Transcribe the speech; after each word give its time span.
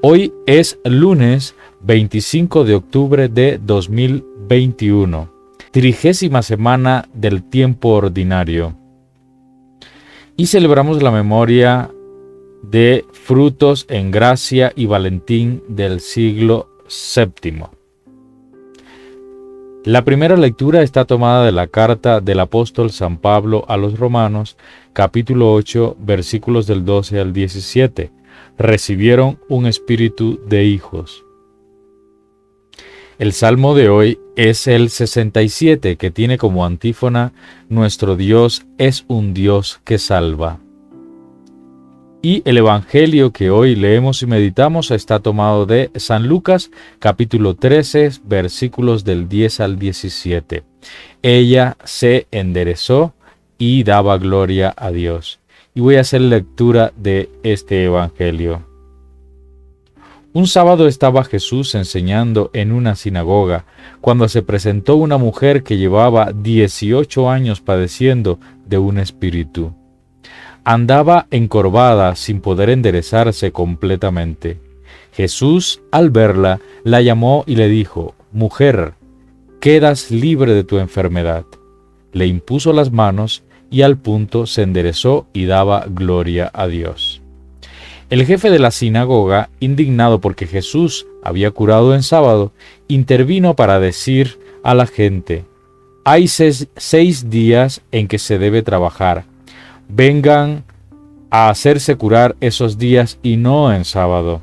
Hoy 0.00 0.32
es 0.46 0.78
lunes 0.84 1.56
25 1.80 2.62
de 2.62 2.76
octubre 2.76 3.28
de 3.28 3.58
2021, 3.60 5.28
trigésima 5.72 6.42
semana 6.42 7.08
del 7.14 7.42
tiempo 7.42 7.88
ordinario. 7.88 8.76
Y 10.36 10.46
celebramos 10.46 11.02
la 11.02 11.10
memoria 11.10 11.90
de 12.62 13.04
frutos 13.10 13.86
en 13.88 14.12
gracia 14.12 14.72
y 14.76 14.86
Valentín 14.86 15.64
del 15.66 15.98
siglo 15.98 16.68
VII. 17.16 17.64
La 19.84 20.04
primera 20.04 20.36
lectura 20.36 20.82
está 20.82 21.06
tomada 21.06 21.44
de 21.44 21.50
la 21.50 21.66
carta 21.66 22.20
del 22.20 22.38
apóstol 22.38 22.92
San 22.92 23.16
Pablo 23.16 23.64
a 23.66 23.76
los 23.76 23.98
Romanos, 23.98 24.56
capítulo 24.92 25.52
8, 25.54 25.96
versículos 25.98 26.68
del 26.68 26.84
12 26.84 27.18
al 27.18 27.32
17 27.32 28.17
recibieron 28.58 29.38
un 29.48 29.66
espíritu 29.66 30.40
de 30.46 30.64
hijos. 30.64 31.24
El 33.18 33.32
salmo 33.32 33.74
de 33.74 33.88
hoy 33.88 34.18
es 34.36 34.66
el 34.66 34.90
67 34.90 35.96
que 35.96 36.10
tiene 36.10 36.38
como 36.38 36.64
antífona 36.64 37.32
Nuestro 37.68 38.16
Dios 38.16 38.66
es 38.78 39.04
un 39.08 39.34
Dios 39.34 39.80
que 39.84 39.98
salva. 39.98 40.60
Y 42.20 42.42
el 42.44 42.58
Evangelio 42.58 43.32
que 43.32 43.50
hoy 43.50 43.76
leemos 43.76 44.22
y 44.22 44.26
meditamos 44.26 44.90
está 44.90 45.20
tomado 45.20 45.66
de 45.66 45.90
San 45.94 46.26
Lucas 46.26 46.70
capítulo 46.98 47.54
13 47.54 48.10
versículos 48.24 49.04
del 49.04 49.28
10 49.28 49.60
al 49.60 49.78
17. 49.78 50.64
Ella 51.22 51.76
se 51.84 52.26
enderezó 52.32 53.14
y 53.56 53.84
daba 53.84 54.18
gloria 54.18 54.74
a 54.76 54.90
Dios 54.90 55.38
y 55.78 55.80
voy 55.80 55.94
a 55.94 56.00
hacer 56.00 56.22
lectura 56.22 56.92
de 56.96 57.30
este 57.44 57.84
Evangelio. 57.84 58.64
Un 60.32 60.48
sábado 60.48 60.88
estaba 60.88 61.22
Jesús 61.22 61.72
enseñando 61.76 62.50
en 62.52 62.72
una 62.72 62.96
sinagoga 62.96 63.64
cuando 64.00 64.28
se 64.28 64.42
presentó 64.42 64.96
una 64.96 65.18
mujer 65.18 65.62
que 65.62 65.76
llevaba 65.76 66.32
18 66.34 67.30
años 67.30 67.60
padeciendo 67.60 68.40
de 68.66 68.78
un 68.78 68.98
espíritu. 68.98 69.72
Andaba 70.64 71.28
encorvada 71.30 72.16
sin 72.16 72.40
poder 72.40 72.70
enderezarse 72.70 73.52
completamente. 73.52 74.60
Jesús, 75.12 75.80
al 75.92 76.10
verla, 76.10 76.58
la 76.82 77.02
llamó 77.02 77.44
y 77.46 77.54
le 77.54 77.68
dijo, 77.68 78.16
Mujer, 78.32 78.94
quedas 79.60 80.10
libre 80.10 80.54
de 80.54 80.64
tu 80.64 80.78
enfermedad. 80.78 81.44
Le 82.12 82.26
impuso 82.26 82.72
las 82.72 82.90
manos 82.90 83.44
y 83.70 83.82
al 83.82 83.98
punto 83.98 84.46
se 84.46 84.62
enderezó 84.62 85.26
y 85.32 85.46
daba 85.46 85.86
gloria 85.88 86.50
a 86.52 86.66
Dios. 86.66 87.20
El 88.10 88.24
jefe 88.24 88.50
de 88.50 88.58
la 88.58 88.70
sinagoga, 88.70 89.50
indignado 89.60 90.20
porque 90.20 90.46
Jesús 90.46 91.06
había 91.22 91.50
curado 91.50 91.94
en 91.94 92.02
sábado, 92.02 92.52
intervino 92.88 93.54
para 93.54 93.80
decir 93.80 94.38
a 94.62 94.74
la 94.74 94.86
gente, 94.86 95.44
hay 96.04 96.26
seis, 96.26 97.28
días 97.28 97.82
en 97.92 98.08
que 98.08 98.18
se 98.18 98.38
debe 98.38 98.62
trabajar, 98.62 99.24
vengan 99.90 100.64
a 101.28 101.50
hacerse 101.50 101.96
curar 101.96 102.34
esos 102.40 102.78
días 102.78 103.18
y 103.22 103.36
no 103.36 103.74
en 103.74 103.84
sábado. 103.84 104.40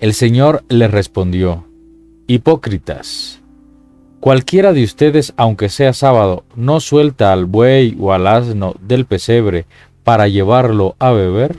El 0.00 0.14
Señor 0.14 0.64
le 0.70 0.88
respondió, 0.88 1.66
Hipócritas, 2.26 3.37
Cualquiera 4.20 4.72
de 4.72 4.82
ustedes, 4.82 5.32
aunque 5.36 5.68
sea 5.68 5.92
sábado, 5.92 6.44
no 6.56 6.80
suelta 6.80 7.32
al 7.32 7.46
buey 7.46 7.96
o 8.00 8.12
al 8.12 8.26
asno 8.26 8.74
del 8.80 9.04
pesebre 9.04 9.66
para 10.02 10.26
llevarlo 10.26 10.96
a 10.98 11.12
beber. 11.12 11.56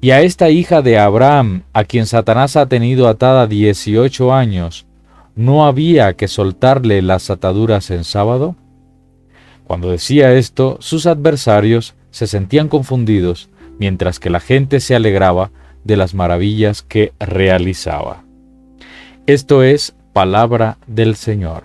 Y 0.00 0.12
a 0.12 0.22
esta 0.22 0.48
hija 0.50 0.80
de 0.80 0.98
Abraham, 0.98 1.62
a 1.72 1.84
quien 1.84 2.06
Satanás 2.06 2.56
ha 2.56 2.66
tenido 2.66 3.06
atada 3.06 3.46
18 3.46 4.32
años, 4.32 4.86
¿no 5.36 5.66
había 5.66 6.14
que 6.14 6.28
soltarle 6.28 7.02
las 7.02 7.28
ataduras 7.30 7.90
en 7.90 8.04
sábado? 8.04 8.56
Cuando 9.64 9.90
decía 9.90 10.32
esto, 10.32 10.78
sus 10.80 11.06
adversarios 11.06 11.94
se 12.10 12.26
sentían 12.26 12.68
confundidos, 12.68 13.50
mientras 13.78 14.20
que 14.20 14.30
la 14.30 14.40
gente 14.40 14.80
se 14.80 14.94
alegraba 14.94 15.50
de 15.84 15.96
las 15.96 16.14
maravillas 16.14 16.82
que 16.82 17.12
realizaba. 17.18 18.24
Esto 19.26 19.62
es 19.62 19.94
palabra 20.14 20.78
del 20.86 21.16
Señor. 21.16 21.64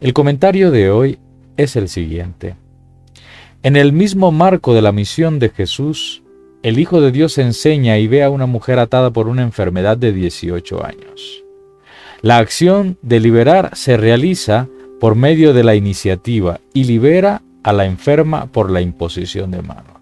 El 0.00 0.12
comentario 0.12 0.70
de 0.70 0.90
hoy 0.90 1.18
es 1.56 1.74
el 1.74 1.88
siguiente. 1.88 2.54
En 3.62 3.76
el 3.76 3.92
mismo 3.92 4.30
marco 4.30 4.74
de 4.74 4.82
la 4.82 4.92
misión 4.92 5.38
de 5.38 5.48
Jesús, 5.48 6.22
el 6.62 6.78
Hijo 6.78 7.00
de 7.00 7.10
Dios 7.10 7.38
enseña 7.38 7.98
y 7.98 8.06
ve 8.06 8.22
a 8.22 8.30
una 8.30 8.44
mujer 8.44 8.78
atada 8.78 9.10
por 9.10 9.26
una 9.26 9.42
enfermedad 9.42 9.96
de 9.96 10.12
18 10.12 10.84
años. 10.84 11.42
La 12.20 12.36
acción 12.36 12.98
de 13.00 13.20
liberar 13.20 13.70
se 13.74 13.96
realiza 13.96 14.68
por 15.00 15.14
medio 15.14 15.54
de 15.54 15.64
la 15.64 15.74
iniciativa 15.74 16.60
y 16.74 16.84
libera 16.84 17.40
a 17.62 17.72
la 17.72 17.86
enferma 17.86 18.46
por 18.46 18.70
la 18.70 18.82
imposición 18.82 19.50
de 19.50 19.62
manos. 19.62 19.97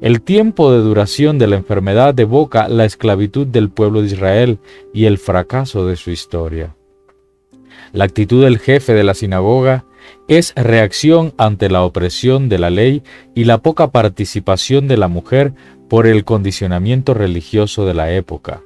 El 0.00 0.20
tiempo 0.20 0.72
de 0.72 0.78
duración 0.78 1.38
de 1.38 1.46
la 1.46 1.56
enfermedad 1.56 2.18
evoca 2.20 2.68
la 2.68 2.84
esclavitud 2.84 3.46
del 3.46 3.70
pueblo 3.70 4.02
de 4.02 4.08
Israel 4.08 4.58
y 4.92 5.06
el 5.06 5.16
fracaso 5.16 5.86
de 5.86 5.96
su 5.96 6.10
historia. 6.10 6.76
La 7.92 8.04
actitud 8.04 8.44
del 8.44 8.58
jefe 8.58 8.92
de 8.92 9.04
la 9.04 9.14
sinagoga 9.14 9.86
es 10.28 10.52
reacción 10.54 11.32
ante 11.38 11.70
la 11.70 11.82
opresión 11.82 12.48
de 12.48 12.58
la 12.58 12.68
ley 12.68 13.02
y 13.34 13.44
la 13.44 13.58
poca 13.58 13.90
participación 13.90 14.86
de 14.86 14.98
la 14.98 15.08
mujer 15.08 15.54
por 15.88 16.06
el 16.06 16.24
condicionamiento 16.24 17.14
religioso 17.14 17.86
de 17.86 17.94
la 17.94 18.12
época. 18.12 18.62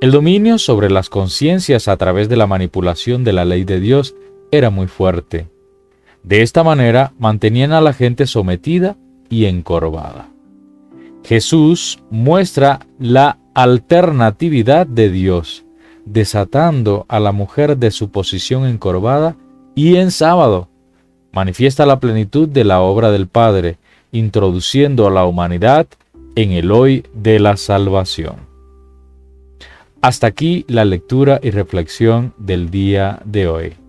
El 0.00 0.10
dominio 0.10 0.58
sobre 0.58 0.90
las 0.90 1.10
conciencias 1.10 1.86
a 1.86 1.96
través 1.96 2.28
de 2.28 2.36
la 2.36 2.46
manipulación 2.46 3.22
de 3.22 3.34
la 3.34 3.44
ley 3.44 3.64
de 3.64 3.78
Dios 3.78 4.16
era 4.50 4.70
muy 4.70 4.88
fuerte. 4.88 5.46
De 6.22 6.42
esta 6.42 6.64
manera 6.64 7.12
mantenían 7.18 7.72
a 7.72 7.80
la 7.80 7.92
gente 7.92 8.26
sometida 8.26 8.96
y 9.28 9.44
encorvada. 9.44 10.29
Jesús 11.24 11.98
muestra 12.10 12.80
la 12.98 13.38
alternatividad 13.54 14.86
de 14.86 15.10
Dios, 15.10 15.64
desatando 16.04 17.04
a 17.08 17.20
la 17.20 17.32
mujer 17.32 17.76
de 17.76 17.90
su 17.90 18.10
posición 18.10 18.66
encorvada 18.66 19.36
y 19.74 19.96
en 19.96 20.10
sábado. 20.10 20.68
Manifiesta 21.32 21.86
la 21.86 22.00
plenitud 22.00 22.48
de 22.48 22.64
la 22.64 22.80
obra 22.80 23.10
del 23.10 23.28
Padre, 23.28 23.78
introduciendo 24.12 25.06
a 25.06 25.10
la 25.10 25.24
humanidad 25.24 25.86
en 26.34 26.52
el 26.52 26.72
hoy 26.72 27.04
de 27.14 27.38
la 27.38 27.56
salvación. 27.56 28.36
Hasta 30.02 30.26
aquí 30.26 30.64
la 30.66 30.84
lectura 30.84 31.38
y 31.42 31.50
reflexión 31.50 32.32
del 32.38 32.70
día 32.70 33.20
de 33.24 33.46
hoy. 33.46 33.79